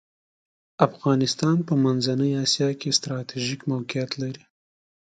افغانستان 0.87 1.57
په 1.67 1.73
منځنۍ 1.83 2.31
اسیا 2.45 2.69
کې 2.79 2.95
ستراتیژیک 2.97 3.61
موقیعت 3.71 4.11
لری. 4.21 4.43